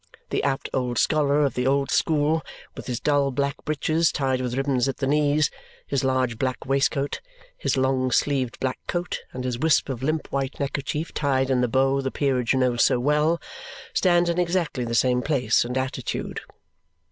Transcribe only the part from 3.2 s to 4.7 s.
black breeches tied with